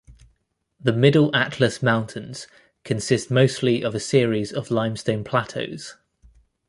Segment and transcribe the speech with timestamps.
[0.79, 2.47] The Middle Atlas Mountains
[2.83, 5.95] consist mostly of a series of limestone plateaus.